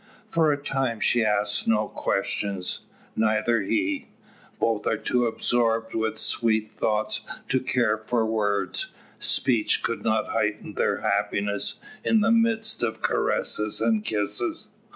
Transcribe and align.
For 0.31 0.51
a 0.51 0.57
time 0.57 0.99
she 0.99 1.23
asks 1.23 1.67
no 1.67 1.87
questions; 1.87 2.79
neither 3.15 3.61
he. 3.61 4.07
Both 4.59 4.87
are 4.87 4.97
too 4.97 5.27
absorbed 5.27 5.93
with 5.93 6.17
sweet 6.17 6.71
thoughts 6.71 7.21
to 7.49 7.59
care 7.59 7.99
for 7.99 8.25
words. 8.25 8.87
Speech 9.19 9.83
could 9.83 10.03
not 10.03 10.29
heighten 10.29 10.73
their 10.73 11.01
happiness, 11.01 11.75
in 12.03 12.21
the 12.21 12.31
midst 12.31 12.81
of 12.81 13.03
caresses 13.03 13.79
and 13.79 14.03
kisses. 14.03 14.69